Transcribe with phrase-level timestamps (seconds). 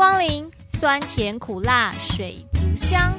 [0.00, 3.12] 光临，酸甜苦辣水族箱。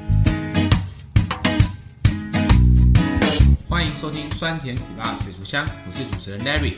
[3.70, 6.74] 欢迎收听酸甜苦辣水族箱，我是主持人 Larry。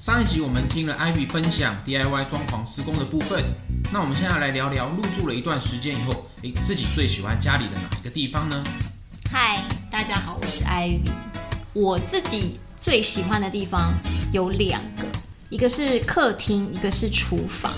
[0.00, 3.42] 上一集我们听了 Ivy 分享 DIY 装潢施工的部分，
[3.92, 8.62] 那我们现在来聊聊入住了一段时间以后，诶，自己最喜欢家里的哪一个地方呢？
[9.28, 11.10] 嗨，大家好，我是 Ivy。
[11.72, 13.92] 我自己最喜欢的地方
[14.30, 15.02] 有两个，
[15.50, 17.72] 一个是客厅，一个是厨房。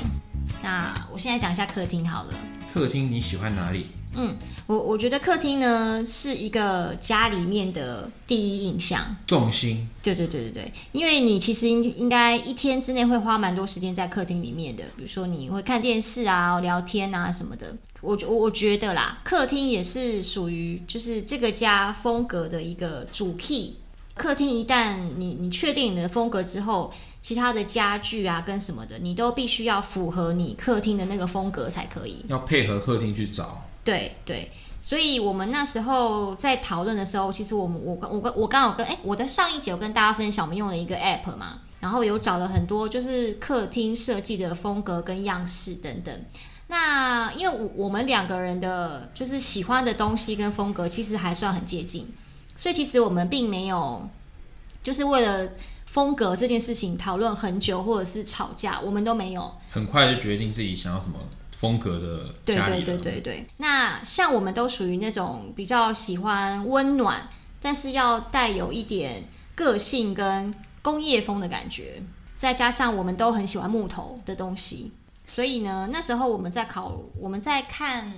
[0.62, 2.34] 那我现在讲一下客厅好了。
[2.73, 3.87] 客厅你喜欢哪里？
[4.16, 9.88] 嗯，我我觉得客厅呢是一个家里面的第一印象，重心。
[10.02, 17.77] 对对对对对，因为你其实应应该一天之内会花蛮多时间在客厅里面的，比如说你会看电视啊、聊天啊什么的。
[18.01, 23.74] 我我我觉得啦，客厅也是属于就是这个家风格的一个主 key。
[24.15, 26.92] 客厅一旦你你确定你的风格之后，
[27.23, 32.24] 其他的家具啊跟什么的，你都必须要符合你客厅的那个风格才可以。
[32.29, 33.62] 要配合客厅去找。
[33.84, 46.15] 对对，所以我们那时候在讨论的时候，其实我们我我我刚好跟哎，我的上一集有跟大家分享，我们用了一个 app 嘛，然后有找了很多就是客厅设计的风格跟样式等等。
[46.68, 52.07] 那因为我我们两个人的就是喜欢的东西跟风格其实还算很接近，
[52.57, 54.09] 所以其实我们并没有
[54.82, 55.48] 就是为了
[55.93, 59.52] 风格这件事情讨论很久或者是吵架，我们都没有。
[59.71, 61.19] 很快就决定自己想要什么。
[61.59, 67.28] 风格的对对对对对，那像我们都属于那种比较喜欢温暖，
[67.60, 69.25] 但是要带有一点
[69.55, 72.03] 个性跟工业风的感觉，
[72.38, 74.93] 再加上我们都很喜欢木头的东西，
[75.27, 78.10] 所以呢，那时候我们在考，我们在看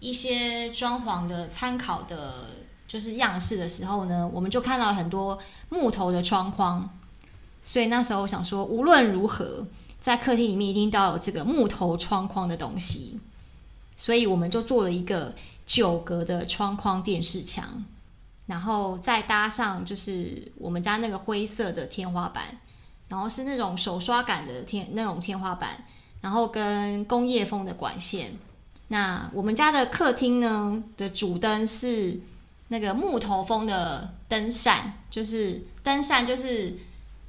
[0.00, 2.46] 一些装潢的参考的，
[2.88, 6.88] 就是样式的时候呢，我们就看到很多木头的窗框，
[7.66, 9.66] 所以那时候我想说，无论如何。
[10.06, 13.18] 在客厅里面一定都要有这个木头窗框的东西，
[13.96, 15.34] 所以我们就做了一个
[15.66, 17.84] 九格的窗框电视墙，
[18.46, 22.56] 然后再搭上就是我们家那个灰色的天花板，
[23.08, 25.84] 然后是那种手刷感的天那种天花板，
[26.20, 28.30] 然后跟工业风的管线。
[28.86, 32.20] 那我们家的客厅呢的主灯是
[32.68, 36.78] 那个木头风的灯扇，就是灯扇就是。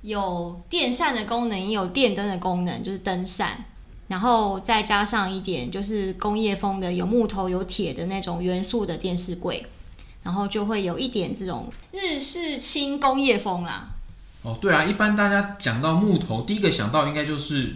[0.07, 3.65] 有电扇的功能，也有电灯的功能，就是灯扇，
[4.07, 9.65] 然后再加上一点就是工业风的，有木头有铁的那种元素的电视柜，
[10.23, 13.89] 然后就会有一点这种日式轻工业风啦。
[14.43, 17.75] 哦，对啊，一般大家讲到木头，第一个想到应该就是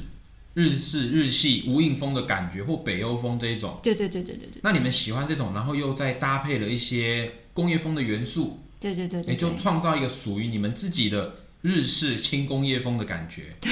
[0.54, 3.78] 日式、日系无印风的感觉，或北欧风这一种。
[3.84, 4.62] 对对对对对对。
[4.64, 8.60] 那你们喜欢这种，然后又再搭配了一些工业风的元素。
[8.80, 9.34] 对对对对。
[9.34, 11.34] 也就创造一个属于你们自己的。
[11.62, 13.72] 日式轻工业风的感觉， 对，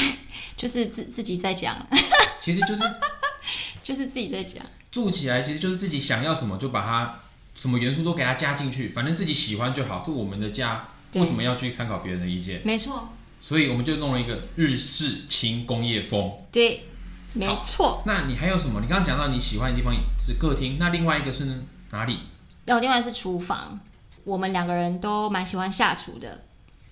[0.56, 1.88] 就是自自己在讲，
[2.42, 2.82] 其实就是
[3.82, 7.20] 就是自己在讲，住起来其实就是自己想要什么就把它
[7.56, 12.62] 什么元素都给它加进去，反正自己喜欢就好，是我们的家，为什么要去参考别人的意见？
[12.64, 13.10] 没错，
[13.42, 16.86] 所以我们就弄了一个日式轻工业风，对，
[17.34, 18.04] 没错。
[18.06, 18.80] 那你还有什么？
[18.82, 21.46] 你刚刚讲到你喜欢的地方是客厅，那另外一个是
[21.92, 22.20] 哪里？
[22.68, 23.80] 哦，另外是厨房，
[24.24, 26.46] 我们两个人都蛮喜欢下厨的。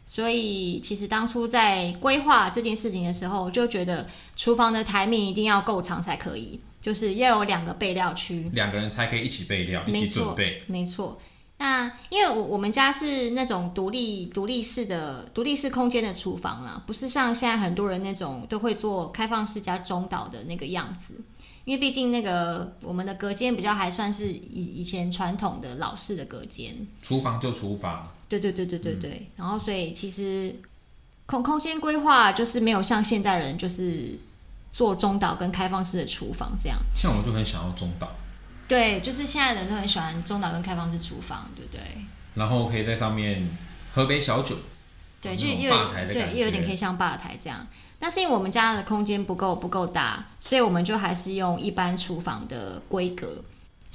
[0.10, 4.08] 所以，其实当初在规划这件事情的时候，就觉得
[4.38, 10.64] 厨房的台面一定要够长才可以，就是要有两个备料区，两个人才可以一起备料，一起准备。
[10.68, 11.20] 没错。
[11.58, 21.16] 那因为我我们家是那种独立独立式的独立式空间的厨房啦，不是像现在很多人那种都会做开放式加中岛的那个样子。
[21.66, 28.10] 因为毕竟那个我们的隔间比较还算是以以前传统的老式的隔间，厨房就厨房。
[28.30, 30.56] 对对对对对对，嗯、然后所以其实
[31.26, 34.20] 空空间规划就是没有像现代人就是
[34.72, 36.78] 做中岛跟开放式的厨房这样。
[36.96, 38.12] 像我就很想要中岛。
[38.68, 41.82] 对，就是现在人都很喜欢中岛跟开放式厨房，对不对？
[42.36, 43.48] 然后可以在上面
[43.94, 44.56] 喝杯小酒。
[45.22, 47.66] 对，就又有对又有点可以像吧台这样。
[47.98, 53.42] 但是因为我们家的空间不够不够大，所以我们就还是用一般厨房的规格。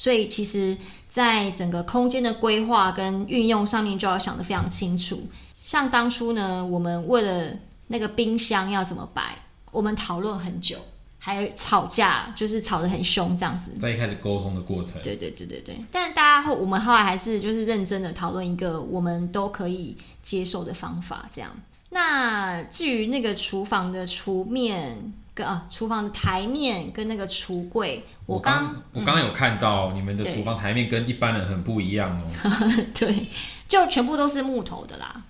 [0.02, 0.76] 所以其实，
[1.08, 5.22] 在整个空间的规划跟运用上面，就要想得非常清楚。
[5.62, 7.56] 像当初呢，我们为了
[7.86, 9.38] 那个冰箱要怎么摆，
[9.70, 10.76] 我们讨论很久，
[11.20, 13.70] 还吵架，就是吵得很凶这样子。
[13.78, 15.00] 在一开始沟通的过程。
[15.04, 15.76] 对对对对对。
[15.92, 21.48] 但大家后，我们后来还是就是认真的讨论一个我们都可以接受的方法，这样。
[21.90, 25.14] 那至于那个厨房的厨面。
[25.34, 32.30] 跟啊，厨房的台面跟那个橱柜，我刚我刚刚有看到你们的厨房台面跟一般人很不一样哦。
[32.94, 33.28] 对，
[33.68, 35.22] 就全部都是木头的啦。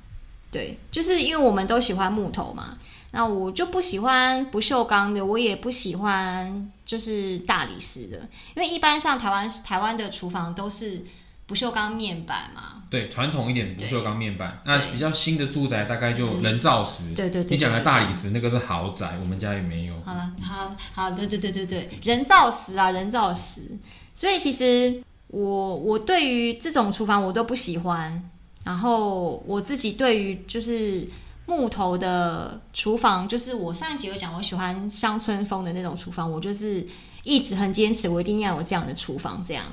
[0.51, 2.79] 对，就是因为我们都喜欢木头嘛。
[3.15, 8.17] 那我就不喜欢不锈钢的，我也不喜欢就是大理石的，
[8.55, 11.05] 因为一般上台湾台湾的厨房都是
[11.53, 12.83] 不锈钢面板嘛。
[12.89, 14.63] 对，传统一点不锈钢面板。
[14.65, 17.13] 那比较新的住宅大概就人造石。
[17.15, 17.57] 对对对。
[17.57, 19.95] 你讲的大理石那个是豪宅，我们家也没有。
[20.03, 23.79] 好了，好好，对对对对对，人造石啊，人造石。
[24.15, 28.31] 所以其实我我对于这种厨房我都不喜欢，
[28.65, 31.07] 然后我自己对于就是。
[31.45, 36.87] 木头的厨房，就是我上一集有讲，我喜欢乡村风的那种厨房，我就是
[37.25, 39.43] 一直很坚持，我一定要有这样的厨房。
[39.45, 39.67] 这样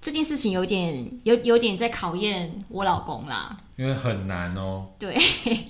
[0.00, 4.86] 这件事情有点有有点在考验我老公啦，因为很难哦。
[4.98, 5.16] 对，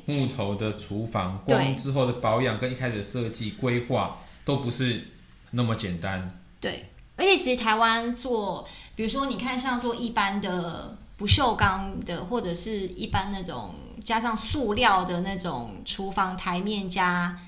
[0.07, 5.09] 木头的厨房，光之后的保养跟一开始的设计规划都不是
[5.51, 6.41] 那么简单。
[6.61, 13.75] 对，而且其实台湾做，比如说你看像做一般的不锈钢的，或者是一般那种。
[14.03, 17.39] 加上塑料的那种厨房台面加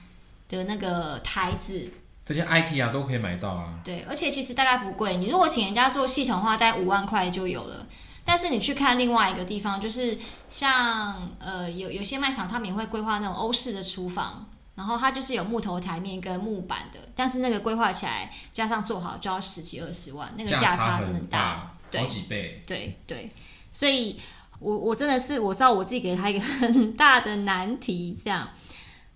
[0.51, 1.91] 的那个台子，
[2.25, 3.81] 这些 IKEA 都可以买到啊。
[3.85, 7.87] 对，而且其实大概不贵，你如果请人家做系统的话，大概五万块就有了。
[8.25, 22.63] 但是你去看另外一个地方，就是像呃有有些卖场，他们也会规划那种欧式的厨房，然后它就是有木头台面跟木板的，但是那个规划起来加上做好就要十几二十万，那个价差真的大，大好几倍。
[22.67, 23.31] 对对，
[23.73, 24.21] 所以。
[24.65, 28.49] 我我真的是我知道我自己给他一个很大的难题，这样，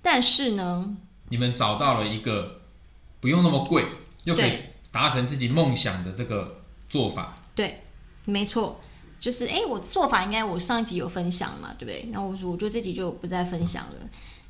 [0.02, 0.96] 但是呢，
[1.28, 2.62] 你们找到了一个
[3.20, 3.84] 不用那么贵
[4.24, 4.58] 又可以
[4.90, 7.38] 达成自己梦想的这个做法。
[7.54, 7.82] 对，
[8.24, 8.80] 没错，
[9.20, 12.08] 就是哎，我做法应该我上一集有分享嘛，对不对？
[12.12, 13.94] 那我我就这集就不再分享了。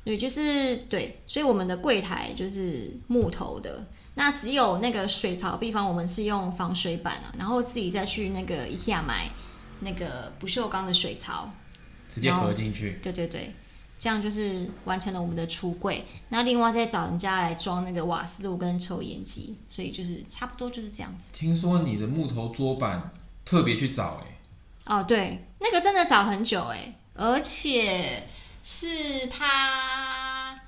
[0.03, 3.85] 对，就是对，所以我们的柜台就是木头的，
[4.15, 9.29] 那只有那个水槽地方我们是用防水板啊，然后自己再去那个 IKEA 买。
[9.79, 11.53] 那个不锈钢的水槽，
[12.09, 12.99] 直接合进去。
[13.03, 13.53] 对对对，
[13.99, 16.05] 这样就是完成了我们的橱柜。
[16.29, 21.25] 那另外再找人家来装那个瓦斯炉跟抽烟机，所以就是差不多就是这样子。
[21.33, 23.11] 听说你的木头桌板
[23.43, 24.27] 特别去找哎、
[24.85, 24.95] 欸？
[24.95, 28.27] 哦，对，那个真的找很久哎、欸，而且
[28.63, 30.59] 是他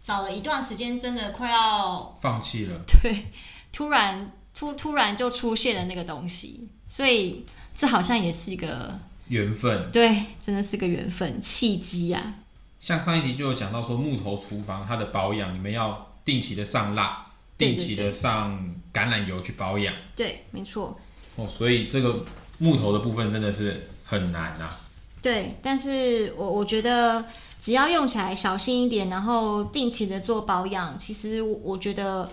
[0.00, 2.80] 找了一段时间，真的快要放弃了。
[3.02, 3.26] 对，
[3.72, 7.44] 突然突突然就出现了那个东西，所以。
[7.78, 8.98] 这好像也是一个
[9.28, 12.34] 缘分，对，真的是个缘分契机呀、啊。
[12.80, 17.26] 像上一集就有讲到说，木头厨房它的保养，你们要定期的上蜡，
[17.58, 18.58] 定期的上
[18.92, 19.94] 橄榄油去保养。
[20.14, 20.98] 对，没错。
[21.36, 22.24] 哦，所以这个
[22.58, 24.80] 木头的部分真的是很难啊。
[25.22, 27.24] 对，但是我我觉得
[27.58, 32.30] 只要用起来小心一点，然后定期的做保养，其实我觉得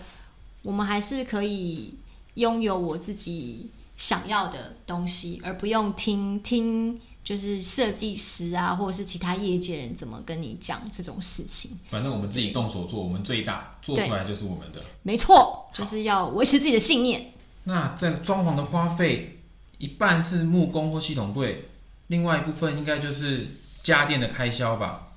[0.62, 1.98] 我们还是可以
[2.36, 3.70] 拥有我自己。
[3.96, 11.80] 想要的东西，而不用听听就是设计师啊，或者是其他业界人怎么跟你讲这种事情。
[11.90, 14.82] 反正我们自己动手做，我们最大做出来就是我们的。
[15.04, 17.32] 没错，就是要维持自己的信念。
[17.64, 19.40] 那这装潢的花费，
[19.78, 21.70] 一半是木工或系统柜，
[22.08, 23.48] 另外一部分应该就是
[23.82, 25.08] 家电的开销吧？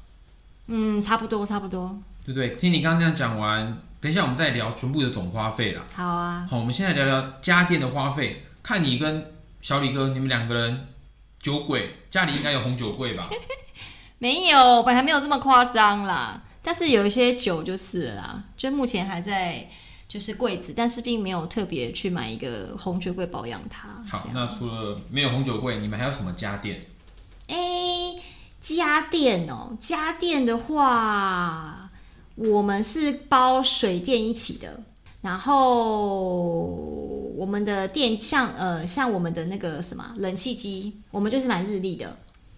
[0.69, 1.99] 嗯，差不多，差不多。
[2.25, 2.57] 对不对？
[2.57, 5.85] 听你刚刚这样讲完，等一下我们再聊全部的总花费啦。
[5.93, 6.47] 好啊。
[6.49, 8.45] 好，我们现在聊聊家电的花费。
[8.63, 10.87] 看你跟小李哥，你们两个人
[11.41, 13.31] 酒柜，家里应该有红酒柜吧？
[14.19, 16.43] 没有，本来没有这么夸张啦。
[16.63, 19.69] 但是有一些酒就是了啦，就目前还在
[20.09, 23.89] 就是柜子，但是并没有特别去买一个红酒柜保养它。
[24.11, 26.85] 好，那除了没有红酒柜，你们还有什么家电？
[27.47, 28.23] 哎、欸，
[28.61, 31.91] 家电哦，家电的话，
[32.35, 34.81] 我们是包水电一起的。
[35.23, 42.09] 然后我们的电像呃像我们的那个什么冷气机，我们就是买日立的。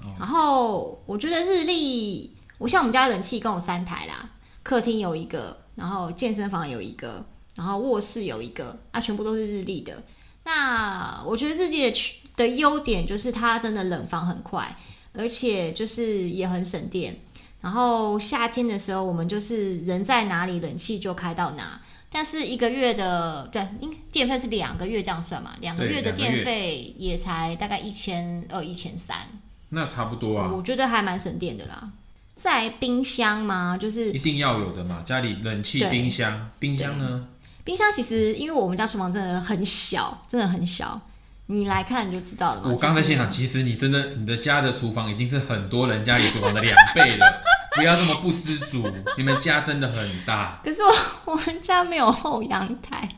[0.00, 0.06] 哦。
[0.18, 4.30] 然后我觉得日立，我像我们家冷气共有三台啦，
[4.62, 7.24] 客厅有一个，然后健身房有一个，
[7.56, 10.02] 然后卧室有一个，啊，全部都是日立的。
[10.44, 14.76] 那我觉得日立的的优点就是它真的冷房很快，
[15.12, 17.18] 而且就是也很省电。
[17.60, 21.80] 然后夏天的时候，我们就是人在哪里，冷气就开到哪。
[22.10, 25.52] 但是一个月的对，应电费是两个月这样算嘛？
[25.60, 29.16] 两个月的电费也才大概一千二、一千三，
[29.68, 30.50] 那差不多啊。
[30.50, 31.90] 我觉得还蛮省电的啦。
[32.34, 37.26] 在冰箱吗，就是一定要有的嘛，家里冷气、冰箱，冰箱呢？
[37.64, 40.98] 冰箱其实因为我们家厨房真的很小，真的很小，
[41.46, 42.70] 你来看你就知道了嘛。
[42.70, 47.42] 我刚在现场，其实你真的你的家的厨房已经是很多人家里厨房的两倍了。
[47.78, 48.84] 不要这么不知足，
[49.16, 50.60] 你们家真的很大。
[50.64, 53.08] 可是我我们家没有后阳台，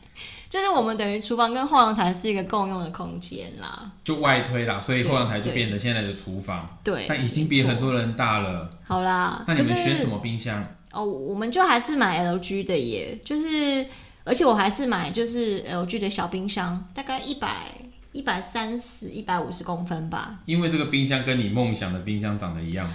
[0.49, 6.77] 就是我们等于厨房跟后阳台是一个共用的空间啦，就外推啦，所以后阳台就变成现在的厨房。
[6.83, 8.69] 对，但已经比很多人大了。
[8.83, 10.63] 好啦，那你们选什么冰箱？
[10.91, 13.85] 哦，我们就还是买 LG 的耶，就是
[14.23, 17.67] 而且我还是买就是 LG 的小冰箱，大概一百
[18.11, 20.39] 一百三十一百五十公分吧。
[20.45, 22.87] 因为这个冰箱跟你梦想的冰箱长得一样。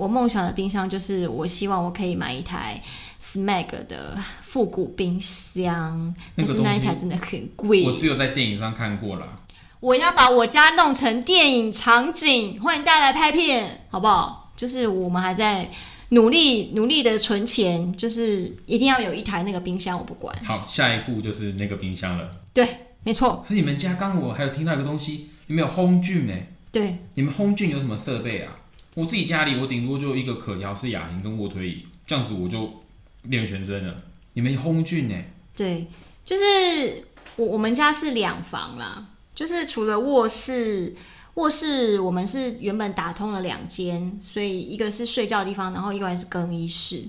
[0.00, 2.82] 我梦想的冰箱就是，我希望我可以买一台
[3.20, 7.84] Smeg 的复古冰箱，但是那一台真的很贵。
[7.84, 9.42] 我只有在电影上看过了。
[9.80, 14.52] 我要把我家弄成电影场景，欢迎大家来拍片，好不好？
[14.56, 15.68] 就是我们还在
[16.10, 20.34] 努力努力的存钱，就是一定要有一台那个冰箱，我不管。
[20.42, 22.30] 好，下一步就是那个冰箱了。
[22.54, 22.66] 对，
[23.04, 23.44] 没错。
[23.46, 26.46] 是你们家刚我还有听到一个东西，你们有 Home Gym 哎？
[26.72, 28.56] 对，你们 Home Gym 有什么设备啊？
[28.94, 32.82] 我自己家里，我顶多就一个可调式哑铃跟卧推椅，这样子我就
[33.22, 33.94] 练全身了。
[34.32, 35.14] 你们 Home Gym 呢？
[35.56, 35.86] 对，
[36.24, 37.04] 就是
[37.36, 40.96] 我我们家是两房啦，就是除了卧室，
[41.34, 47.04] 卧室我们是原本打通了两间，所以一个是睡觉的地方，然后一个还是更衣室。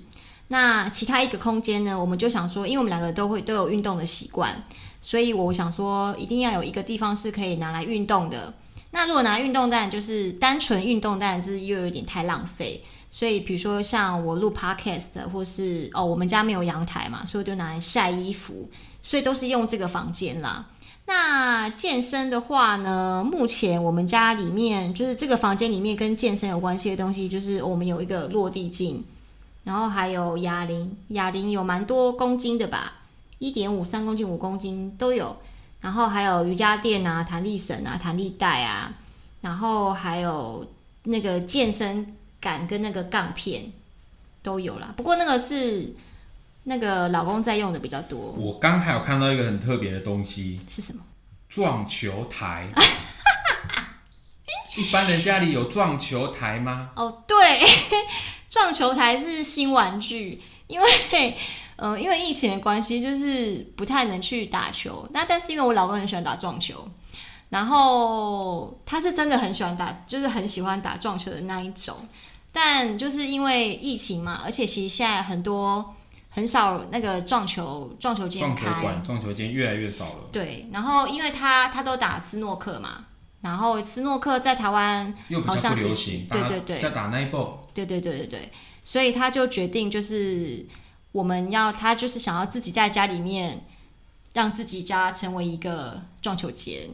[0.49, 4.63] 那其他一个空间呢，我们就想说，因为我们两个都会都有运动的习惯，
[4.99, 8.53] 所以我想说，一定要有一个地方是可以拿来运动的。
[8.91, 12.83] 那如果拿运动蛋，就是单纯运动蛋，是又有点太浪费。
[13.09, 18.69] 所以比如说像我录 podcast，或是哦，我们家没有阳台嘛，所以就拿来晒衣服，
[19.01, 20.65] 所以都是用这个房间啦。
[21.05, 29.03] 那健身的话呢，目前我们家里面就是这个房间里面跟健身有关系的东西，就是我们有一个落地镜，
[29.65, 32.93] 然后还有哑铃，哑铃有蛮多公斤的吧，
[33.39, 35.35] 一点五、三公斤、五公斤都有。
[35.81, 38.93] 然后还有瑜伽垫啊、弹力绳啊、弹力带啊，
[39.41, 40.71] 然后还有
[41.03, 43.71] 那个健身杆跟那个杠片
[44.43, 44.93] 都有啦。
[44.95, 45.95] 不过那个是
[46.65, 48.19] 那个老公在用的比较多。
[48.33, 51.01] 我刚还有看到一个很特别的东西，是什么？
[51.49, 52.69] 撞球台。
[54.77, 56.91] 一般人家里有撞球台吗？
[56.95, 57.35] 哦，对，
[58.49, 61.35] 撞球台是新玩具，因为。
[61.83, 65.09] 嗯，因为疫情的关系，就是不太能去打球。
[65.11, 66.87] 那但是因为我老公很喜欢打撞球，
[67.49, 71.95] 然后他是真的很喜欢打，就是很喜欢打撞球的那一种。
[72.51, 75.95] 但就是因为疫情嘛，而且其实现在很多
[76.29, 80.29] 很少那个撞球撞球间开，撞球馆、撞球间越来越少了。
[80.31, 83.05] 对，然后因为他他都打斯诺克嘛，
[83.41, 85.11] 然后斯诺克在台湾
[85.47, 85.87] 好像是，
[86.29, 88.51] 对对对，在打那一波，对对对对对，
[88.83, 90.63] 所以他就决定就是。
[91.11, 93.65] 我们要他就是想要自己在家里面
[94.33, 96.89] 让自己家成为一个撞球间，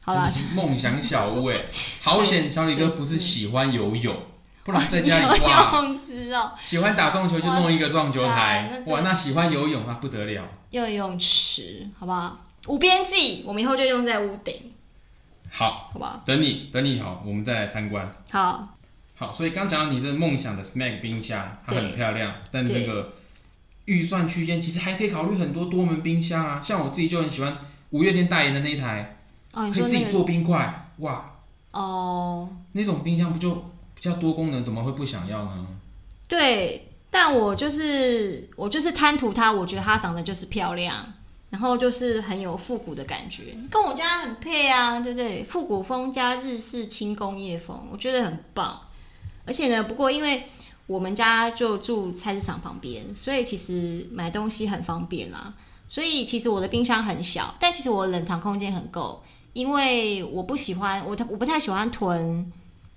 [0.00, 1.66] 好啦，梦想小屋哎，
[2.00, 4.16] 好险小李哥不是喜欢游泳，
[4.64, 12.38] 不然在家里哇，游泳池哦，喜欢打撞球就弄一个撞球台，哇，那喜欢游泳那不得了，游泳池好不好？
[12.68, 14.72] 无边际，我们以后就用在屋顶，
[15.50, 16.22] 好，好吧？
[16.24, 18.68] 等你等你好，我们再来参观，好，
[19.14, 23.12] 好，所以刚讲到你这梦想的 Smack 冰箱，它很漂亮，但那个。
[23.86, 27.58] 预算区间其实还可以考虑很多多门冰箱啊，像我自己就很喜欢
[27.90, 29.18] 五月天代言的那一台，
[29.52, 31.32] 哦那个、可以自己做冰块，哇，
[31.72, 33.54] 哦，那种冰箱不就
[33.94, 35.66] 比较多功能，怎么会不想要呢？
[36.28, 41.12] 对，但我就是我就是贪图它，我觉得它长得就是漂亮，
[41.50, 45.42] 然后就是很有复古的感觉，跟我家很配啊，对不对？
[45.44, 48.80] 复古风加日式轻工业风，我觉得很棒。
[49.44, 50.44] 而且呢，不过因为。
[50.86, 55.54] 我们家就住菜市场旁边，所以其实买东西很方便啦。
[55.88, 59.22] 所以其实我的冰箱很小，但其实我的冷藏空间很够，
[59.52, 62.50] 因为我不喜欢我我不太喜欢囤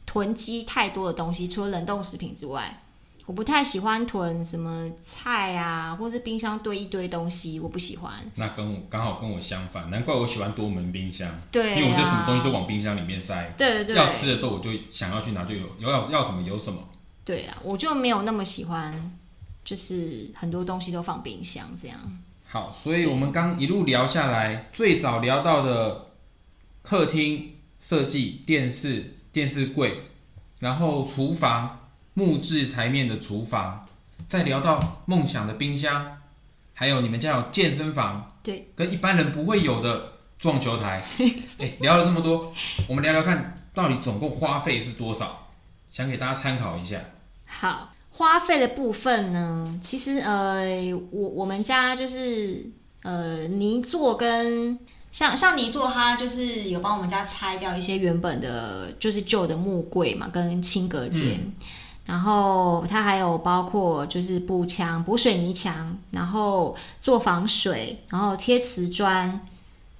[0.05, 2.81] 囤积太多的东西，除了冷冻食品之外，
[3.25, 8.13] 我不太喜欢囤什么菜啊，或是冰箱堆一堆东西，我不喜欢。
[8.35, 11.29] 那跟我刚好跟我相反，难怪我喜欢多门冰箱。
[11.51, 13.53] 对啊，因为我就什么东西都往冰箱里面塞。
[13.57, 16.79] 对对对，要吃的时候我就想要去拿就有，有要要什么有什么。
[17.25, 19.17] 对啊，我就没有那么喜欢，
[19.63, 21.99] 就是很多东西都放冰箱这样。
[22.47, 26.11] 好，所以我们刚一路聊下来，最早聊到的
[26.83, 30.03] 客厅设计、电视、电视柜，
[30.59, 33.87] 然后厨房木质台面的厨房，
[34.27, 36.19] 再聊到梦想的冰箱，
[36.75, 41.03] 还有你们家有健身房，对，跟一般人不会有的撞球台。
[41.57, 42.53] 哎，聊了这么多，
[42.87, 45.49] 我们聊聊看到底总共花费是多少，
[45.89, 47.01] 想给大家参考一下。
[47.45, 52.65] 好，花费的部分呢，其实呃，我我们家就是
[53.03, 54.77] 呃泥做跟
[55.11, 61.23] 像像泥做，它就是有帮我们家拆掉一些原本的，就是旧的木柜嘛，跟轻隔间。
[61.37, 61.53] 嗯、
[62.05, 69.39] 然后它还有包括就是补墙、补水泥墙，然后做防水，然后贴瓷砖，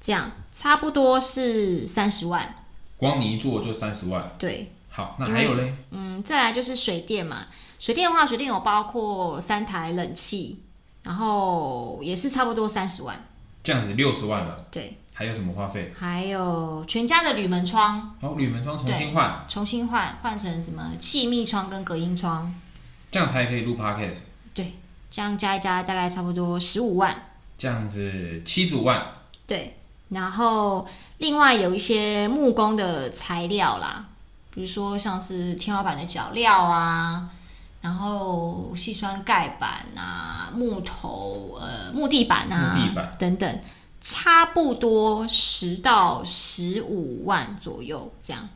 [0.04, 2.56] 这样差不多是三十万。
[2.98, 4.32] 光你一做就三十万。
[4.38, 4.72] 对。
[4.96, 5.74] 好，那还有嘞？
[5.92, 7.48] 嗯，再来就是水电嘛。
[7.80, 10.62] 水电的话，水电有包括三台冷气，
[11.04, 13.22] 然后也是差不多三十万。
[13.62, 14.66] 这样子六十万了。
[14.72, 14.98] 对。
[15.12, 15.94] 还有什么花费？
[15.98, 18.16] 还有全家的铝门窗。
[18.22, 19.46] 哦，铝门窗重新换。
[19.50, 22.54] 重新换，换成什么气密窗跟隔音窗。
[23.12, 24.24] 这样才可以录 podcast。
[24.54, 24.74] 对，
[25.12, 27.16] 这样加一加大概差不多十五万。
[27.58, 29.06] 这样子七十五万。
[29.46, 29.78] 对，
[30.10, 30.88] 然后
[31.18, 34.06] 另外有一些木工的材料啦。
[34.56, 37.30] 比如说像是天花板的脚料啊，
[37.82, 43.60] 然后细酸盖板啊，木头呃木地板啊，木地板等等，
[44.00, 48.48] 差不多十到十五万左右这样。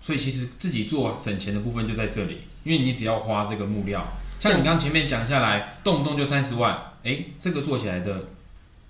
[0.00, 4.06] 所以其实自己做省钱的部分就在这里，因为你只要花这个木料，
[4.38, 8.26] 像你刚前面讲下来，动不动就三十万，哎，这个做起来的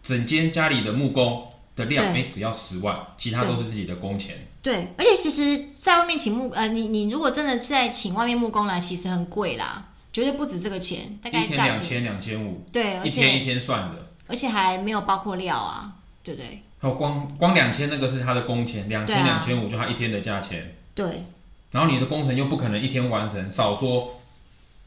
[0.02, 4.47] 整间家里的木工的量，哎，只要十万，其他都是自己的工钱。
[4.62, 16.62] 对，而且其实，在外面请木呃，你你如果真的是在请外面木工来，其实很贵啦，绝对不止这个钱，大概一天两千两千五，对，一天一天算的，而且还没有包括料啊，对不对？
[16.81, 21.25] 哦，光光两千那个是他的工钱，两千两千五就他一天的价钱，对。
[21.71, 24.21] 然后你的工程又不可能一天完成，少说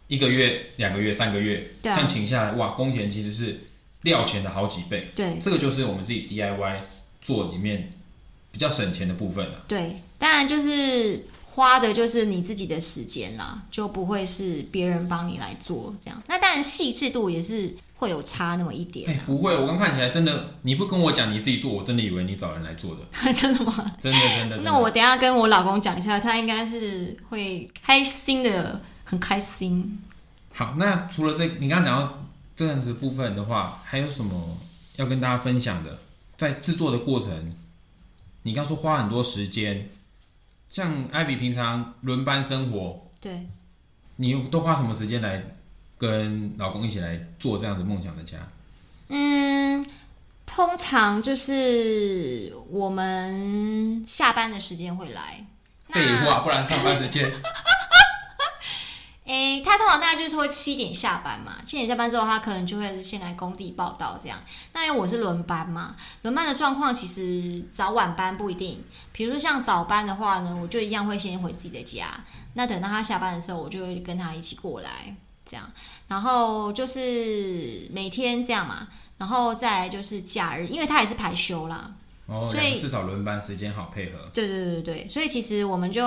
[0.07, 3.59] 一个月、两个月、三个月，这样请下来，哇，工钱其实是
[4.03, 6.81] 料钱的好几倍，对，这个就是我们自己 DIY
[7.19, 7.91] 做里面。
[8.53, 16.21] 比较省钱的部分了，对，当然就是花的就是你自己的时间啦，就不会是别人帮你来做这样。
[16.27, 19.09] 那当然细致度也是会有差那么一点。
[19.09, 23.01] 哎，不会，我刚看起来真的，你不跟我讲你自己做，我真的以为你找人来做的。
[23.33, 23.73] 真的吗？
[23.99, 24.57] 真的真的。
[24.57, 29.99] 那我等一下跟我老公讲一下，他应该是会开心的，很开心。
[30.53, 32.23] 好，那除了这，你刚刚讲到
[32.55, 34.57] 这样子部分的话，还有什么
[34.97, 35.97] 要跟大家分享的？
[36.37, 37.51] 在制作的过程。
[38.43, 39.89] 你刚说花很多时间，
[40.69, 43.47] 像艾比平常轮班生活，对，
[44.17, 45.43] 你都花什么时间来
[45.97, 48.37] 跟老公一起来做这样子梦想的家？
[49.07, 49.85] 嗯，
[50.45, 55.45] 通常就是我们下班的时间会来。
[55.89, 57.31] 废话，不然上班时间。
[59.25, 64.37] 哎，他通常大概就是会七点下班嘛，七点下班之后，他可能就会先来工地报道这样。
[64.73, 68.83] 那因为我是轮班嘛，轮班的状况其实早晚班不一定。
[69.13, 72.21] 比如说像早班的话呢，我就一样会先回自己的家。
[72.55, 75.71] 那等到他下班的时候，我就会跟他一起过来这样。
[76.09, 81.93] 然后就是每天这样嘛，然后再来就是假日，因为他也是排休啦，
[82.25, 84.19] 哦，所以至少轮班时间好配合。
[84.33, 86.05] 对对对对，所以其实我们就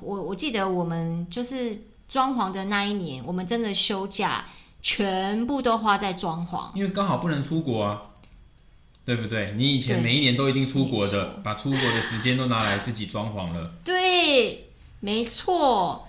[0.00, 1.76] 我我记得我们就是。
[2.08, 4.44] 装潢的那一年，我们真的休假
[4.82, 8.02] 全部都花在装潢，因为刚好不能出国啊，
[9.04, 9.54] 对不对？
[9.56, 13.72] 你以前每一年都一定出国的，把出国的时间都拿来自己装潢了。
[13.84, 16.06] 对，没错，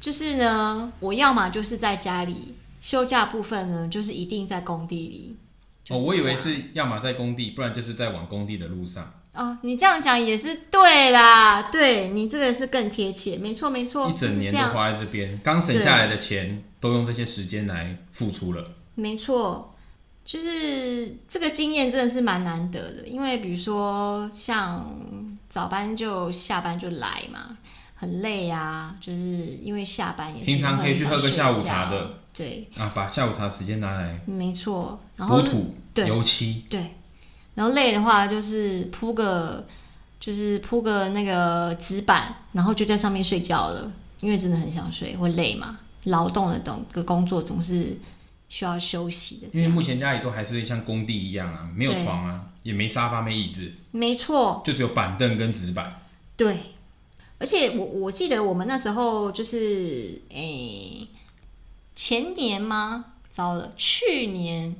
[0.00, 5.36] 就是呢，我要么就是在家里休假部分呢，就是一定在工地里。
[5.90, 9.12] 哦，我以为是要么在工地，不然就是在往工地的路上。
[9.34, 18.64] 哦，你这样讲也是对啦，对，你这个是更贴切，没错没错，一整年都花在这边，刚省下来的钱都用这些时间来付出了。
[18.94, 19.74] 没错，
[20.24, 24.88] 就是这个经验真的是蛮难得的，因为比如说像
[25.50, 27.58] 早班就下班就来嘛，
[27.96, 29.18] 很累啊，就是
[29.60, 30.46] 因为下班也是。
[30.46, 36.90] 平常可以去喝个下午茶的，对啊，把下午茶时间拿来，没错，然后补土、油漆，对。
[37.54, 39.64] 然后累的话，就是铺个，
[40.18, 43.92] 就是铺个那个纸板，然后就在上面睡觉了。
[44.20, 45.78] 因为真的很想睡，会累嘛。
[46.04, 47.96] 劳动的等个工作总是
[48.48, 49.48] 需要休息的。
[49.52, 53.70] 因为目前家里都还是像工地一样啊，没有床啊，也没沙发，没椅子。
[53.92, 56.00] 没错，就只有板凳跟纸板。
[56.36, 56.58] 对，
[57.38, 61.06] 而且我我记得我们那时候就是，诶，
[61.94, 63.06] 前年吗？
[63.30, 64.76] 糟了，去年。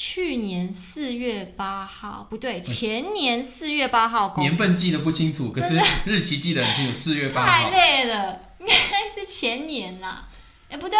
[0.00, 4.32] 去年四月八号，不对，前年四月八号。
[4.38, 7.48] 年份记得不清楚，可是日期记得很清楚，四月八号。
[7.48, 10.28] 太累了，应该是前年啦。
[10.68, 10.96] 哎，不对，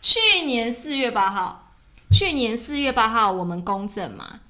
[0.00, 1.74] 去年四月八号。
[2.10, 4.40] 去年四月八号我们公证嘛，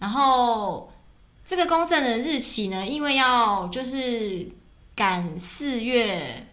[0.00, 0.92] 然后
[1.46, 4.46] 这个公证的日期呢，因为要就是
[4.94, 6.46] 赶四月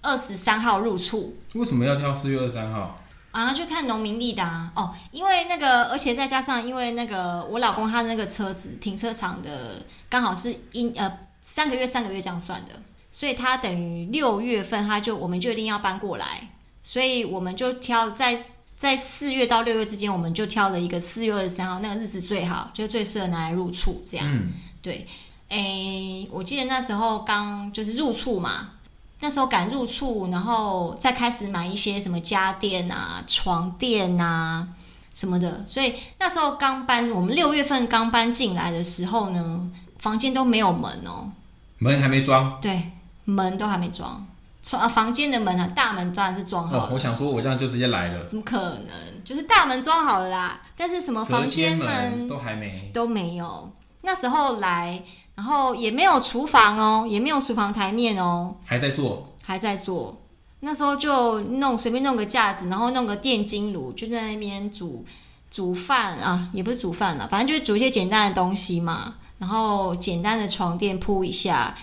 [0.00, 1.32] 二十三号入厝。
[1.54, 2.99] 为什么要挑四月二十三号？
[3.30, 4.72] 啊，去看农民历的啊！
[4.74, 16.50] 哦，因为那个，而且再加上，因为那个我老公他那个车子停车场的刚好是一呃三个月三个月这样算的，所以他等于六月份他就我们就一定要搬过来，
[16.82, 18.36] 所以我们就挑在
[18.76, 24.26] 在四月到六月之间，我们就挑了一个四月二十三号那个日子最好，就最适合拿来入厝这样。
[24.28, 25.06] 嗯，对，
[25.50, 28.70] 诶，我记得那时候刚就是入厝嘛。
[29.22, 34.66] 那时候赶入厝，然后再开始买一些什么家电啊、床垫啊
[35.12, 35.62] 什么的。
[35.66, 41.30] 所以那时候刚搬，我们六月份刚搬进来的时候呢，房间都没有门哦，
[41.78, 42.58] 门还没装。
[42.62, 42.92] 对，
[43.26, 44.26] 门都还没装。
[44.62, 46.84] 床啊，房间的门啊，大门当然是装好了。
[46.84, 48.26] 哦，我想说，我这样就直接来了。
[48.26, 49.24] 怎么可能？
[49.24, 53.70] 就是大门装好了啦，但是什么房间，门都还没都没有。
[54.00, 55.02] 那时候来。
[55.40, 60.20] 然后也没有厨房哦，也没有厨房台面哦，还在做，还在做。
[60.60, 65.02] 那时候就弄随便弄个架子，然后弄个电金炉，就在那边煮
[65.50, 69.14] 煮饭啊，也不是煮饭了，反正就是煮一些简单的东西嘛。
[69.38, 71.74] 然后简单的床垫铺一下，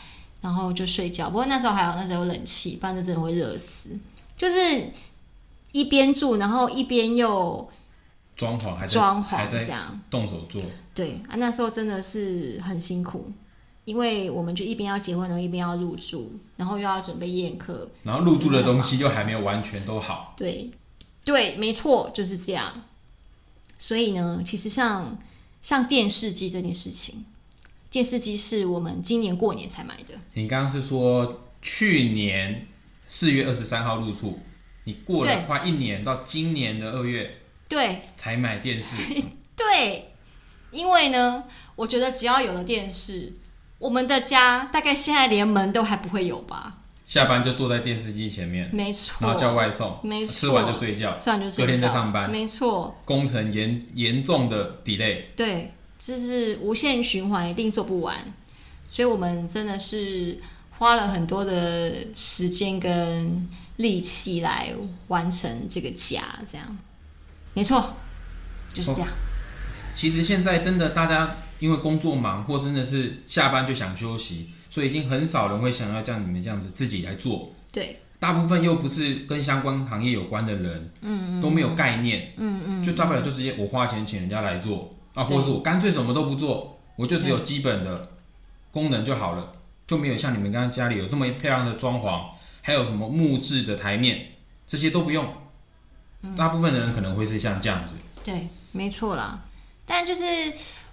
[0.42, 1.28] 然后就睡觉。
[1.28, 3.90] 不过那时候还好，那时候有冷气，不然就真的会热死。
[4.38, 4.92] 就是
[5.72, 7.68] 一边住，然后一边又
[8.36, 10.62] 装潢，还在装潢这样动手做。
[10.94, 13.32] 对啊，那时候真的是很辛苦。
[13.88, 20.34] 因为我们就一边要结婚，然后一边要入住，然后又要准备宴客，然后入住的东西又还没有完全都好。
[20.36, 20.70] 对，
[21.24, 22.84] 对，没错，就是这样。
[23.80, 25.18] 所以呢，其实像
[25.62, 27.24] 像电视机这件事情，
[27.90, 30.16] 电视机是我们今年过年才买的。
[30.34, 32.68] 你刚刚是说去年
[33.06, 34.38] 四月二十三号入住，
[34.84, 37.38] 你过了快一年，到今年的二月，
[37.70, 38.98] 对，才买电视。
[39.56, 40.12] 对，
[40.72, 41.46] 因为呢，
[41.78, 43.32] 我觉得只要有了电视。
[43.80, 46.78] 我们的家大概现在连门都还不会有吧？
[47.06, 53.00] 下班就坐在电视机前面，没错，然后叫外送，没错，吃完就睡觉，吃完就睡觉，隔天再上班，没错。
[53.06, 58.18] 工程严严重的 delay，对，这是无限循环，一定做不完，
[58.88, 60.38] 所以我们真的是
[60.80, 64.74] 花了很多的时间跟力气来
[65.08, 66.78] 完成这个家，这样，
[67.54, 67.94] 没错，
[68.74, 69.08] 就是这样。
[69.08, 69.14] 哦，
[69.94, 71.38] 其实现在真的大家。
[71.60, 77.52] 因为工作忙，或真的是下班就想休息，所以已经很少人会想要像你们这样子自己来做。
[77.72, 88.10] 对，大部分又不是跟相关行业有关的人，嗯嗯，都没有概念，嗯嗯，就大不了就直接我花钱请人家来做啊，或者是我干脆什么都不做，我就只有基本的
[88.72, 89.54] 功能就好了，
[89.86, 92.26] 就没有像你们刚刚家里有这么漂亮的装潢，
[92.62, 94.28] 还有什么木质的台面，
[94.68, 95.26] 这些都不用。
[96.36, 97.98] 大部分的人可能会是像这样子。
[98.24, 99.46] 对，没错啦，
[99.86, 100.24] 但就是。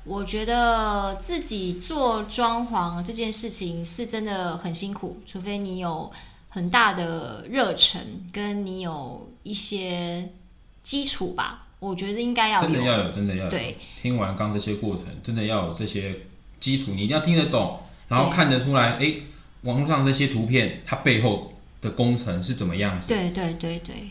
[0.05, 6.13] 我觉得自己做装潢这件事情是真的很辛苦，除非你有
[6.51, 10.31] 很大的热忱，跟你有一些
[10.83, 11.67] 基础吧。
[11.81, 13.51] 我觉得应该要有，真的要有，真的要有。
[13.51, 16.15] 对，听完刚这些过程，真的要有这些
[16.61, 19.17] 基础，你一定要听得懂，然后看得出来，哎，
[19.63, 23.09] 网络上这些图片它背后的工程是怎么样子。
[23.09, 24.11] 对对对对。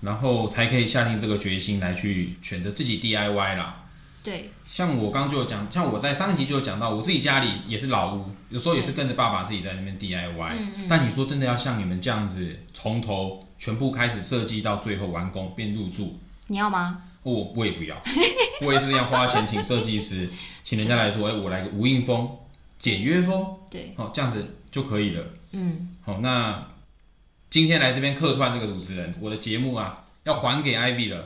[0.00, 3.85] 然后才可以下定这个决心来去选择自己 DIY 啦。
[4.26, 10.56] 对，像我刚刚就有讲，像我在上一集就有讲到，我自己家里也是老屋，有时候也是跟着爸爸自己在那边 DIY。
[10.58, 10.86] 嗯嗯。
[10.88, 17.04] 但你说真的要像你们这样子，从头全部开始设计到最后完工并入住，你要吗？
[17.22, 18.02] 我我也不要，
[18.62, 20.28] 我也是要花钱请设计师，
[20.64, 22.28] 请人家来说，哎，我来个无印风、
[22.80, 25.24] 简约风，对，哦，这样子就可以了。
[25.52, 25.94] 嗯。
[26.04, 26.66] 好，那
[27.48, 31.24] 今天来这边客串这个主持人，我的节目啊，要还给 Ivy 了。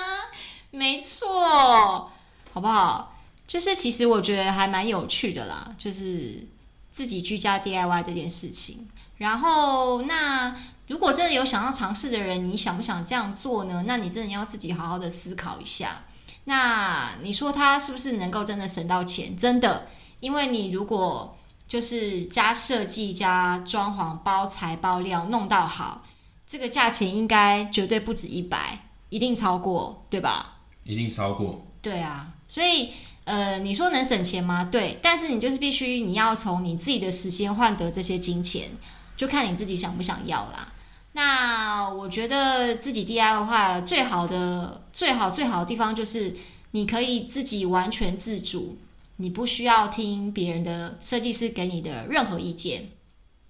[0.70, 2.12] 没错。
[2.56, 3.14] 好不好？
[3.46, 6.48] 就是其实我觉得还蛮有趣的啦，就是
[6.90, 8.88] 自己居家 DIY 这件事情。
[9.18, 13.84] 然后，那如果真的有想要尝试的人，你想不想这样做呢？
[13.86, 16.04] 那你真的要自己好好的思考一下。
[16.44, 19.36] 那你说他是不是能够真的省到钱？
[19.36, 19.86] 真的，
[20.20, 21.36] 因为你如果
[21.68, 26.06] 就是加设计、加装潢、包材、包料弄到好，
[26.46, 30.54] 这个价钱应该绝对不止一百，一定超过，对吧？
[30.84, 31.65] 一定超过。
[31.86, 32.34] 对啊。
[32.48, 32.90] 所以，
[33.22, 34.64] 呃，你说能省钱吗？
[34.64, 38.70] 对，但是你就是必须你要从你自己的时间换得这些金钱，
[39.16, 40.72] 就看你自己想不想要啦。
[41.12, 46.34] 那我觉得自己 DIY 的话，最好的、最好、最好的地方就是
[46.72, 48.76] 你可以自己完全自主，
[49.18, 52.90] 你不需要听别人的设计师给你的任何意见。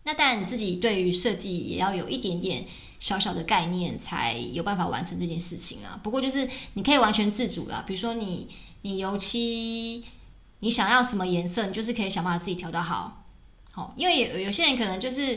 [0.05, 2.67] 那当然，你自己对于设计也要有一点点
[3.01, 5.99] 小小的概念，才有办法完成这件事情啊。
[6.03, 8.49] 不过就是你可以完全自主啦，比如说你。
[8.83, 10.05] 你油漆，
[10.61, 13.25] 你想要什么颜色，你就是可以想办法自己调到好，
[13.73, 15.37] 好，因为有有些人可能就是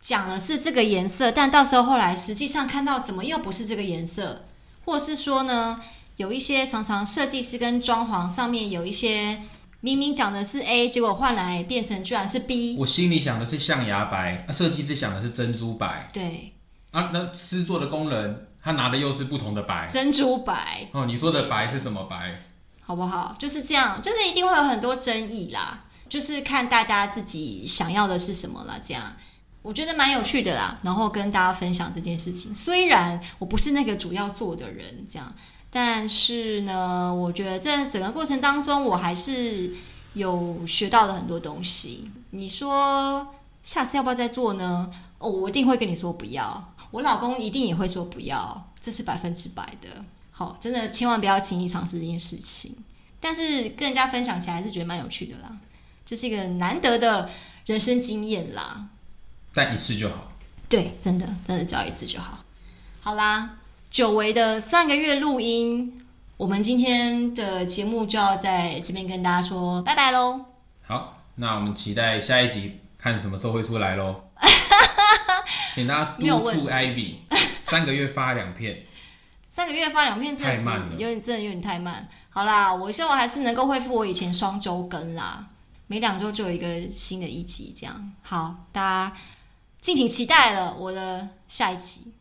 [0.00, 4.46] 讲的是这个颜色，但到时候后来实际上看到怎么又不是这个颜色，
[4.84, 5.80] 或是说呢，
[6.16, 9.42] 有一些常常设计师跟装潢上面有一些
[9.80, 12.76] 明明讲的是 A，结果换来变成居然是 B。
[12.78, 16.10] 我心里想的是象牙白，设计师想的是珍珠白。
[16.12, 16.52] 对，
[16.90, 20.88] 啊，那施作的工人他拿的又是不同的白，珍珠白。
[20.92, 22.42] 哦，你说的白是什么白？
[22.80, 23.34] 好不好？
[23.38, 28.78] 就是这样，就是一定会有很多争议啦，就是看大家自己想要的是什么啦。
[28.84, 29.14] 这样
[29.62, 32.54] 我觉得蛮有趣的啦，然后跟大家分享这件事情。
[32.54, 35.34] 虽然我不是那个主要做的人，这样，
[35.70, 39.74] 但是呢，我觉得这整个过程当中，我还是
[40.14, 42.08] 有学到了很多东西。
[42.30, 44.88] 你说下次要不要再做呢？
[45.18, 49.88] 哦，我一定会跟你说不要，我老公一定也会说不要，这是百分之百的。
[50.30, 52.76] 好，真的千万不要轻易尝试这件事情。
[53.18, 55.50] 但是跟人家分享起来还是觉得蛮有趣的啦，
[56.04, 57.30] 这是一个难得的
[57.64, 58.88] 人生经验啦。
[59.54, 60.30] 但一次就好。
[60.68, 62.44] 对，真的真的只要一次就好。
[63.00, 66.04] 好啦，久违的三个月录音，
[66.36, 70.44] 我们今天的节目就要在这边跟大家说拜拜喽。
[70.82, 74.25] 好，那我们期待下一集看什么时候会出来喽。
[75.76, 77.16] 请大家督促 Ivy
[77.60, 78.82] 三个月发两片。
[79.46, 80.64] 三个月发两片，真的是
[80.96, 82.08] 有点，真的有点太慢。
[82.30, 85.44] 好啦，我希望还是能够恢复我以前双周更啦，
[85.86, 88.12] 每两周就有一个新的一集这样。
[88.22, 89.16] 好，大家
[89.82, 92.12] 敬请期待了我的下一集。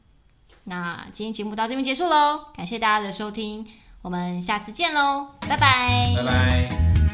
[0.66, 3.66] 那今天节目到这边结束喽，感谢大家的收听，
[4.02, 7.05] 我们下次见喽，拜拜，拜拜。